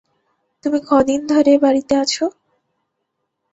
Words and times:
তুমি 0.63 0.79
কদিন 0.89 1.21
ধরে 1.27 1.51
এ 1.53 1.61
বাড়িতে 1.63 1.93
আছ? 1.95 2.13